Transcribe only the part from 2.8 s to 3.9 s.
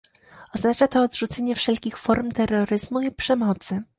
i przemocy